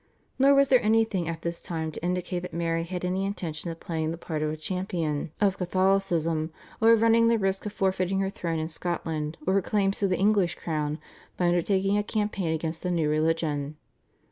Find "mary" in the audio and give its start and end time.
2.55-2.85